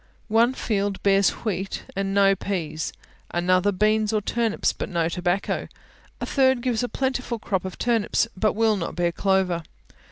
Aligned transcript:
One 0.29 0.53
field 0.55 1.03
bears 1.03 1.29
wheat, 1.45 1.83
and 1.95 2.11
no 2.11 2.35
peas; 2.35 2.91
another 3.29 3.71
beans 3.71 4.11
or 4.11 4.19
turnips, 4.19 4.73
but 4.73 4.89
no 4.89 5.07
tobacco; 5.07 5.67
a 6.19 6.25
third 6.25 6.61
gives 6.63 6.81
a 6.81 6.89
plentiful 6.89 7.37
crop 7.37 7.65
of 7.65 7.77
turnips, 7.77 8.27
but 8.35 8.53
will 8.53 8.77
not 8.77 8.95
bear 8.95 9.11
clover. 9.11 9.61